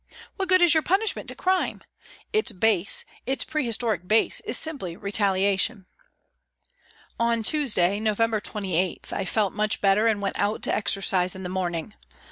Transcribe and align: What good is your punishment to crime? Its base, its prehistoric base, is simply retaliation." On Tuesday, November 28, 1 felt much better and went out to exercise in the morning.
What 0.35 0.49
good 0.49 0.63
is 0.63 0.73
your 0.73 0.81
punishment 0.81 1.27
to 1.29 1.35
crime? 1.35 1.83
Its 2.33 2.51
base, 2.51 3.05
its 3.27 3.43
prehistoric 3.43 4.07
base, 4.07 4.39
is 4.45 4.57
simply 4.57 4.97
retaliation." 4.97 5.85
On 7.19 7.43
Tuesday, 7.43 7.99
November 7.99 8.39
28, 8.39 9.09
1 9.11 9.25
felt 9.25 9.53
much 9.53 9.79
better 9.79 10.07
and 10.07 10.19
went 10.19 10.39
out 10.39 10.63
to 10.63 10.73
exercise 10.73 11.35
in 11.35 11.43
the 11.43 11.49
morning. 11.49 11.93